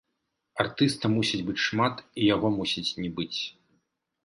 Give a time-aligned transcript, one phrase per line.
[0.63, 3.37] Артыста мусіць быць шмат, і яго мусіць не быць.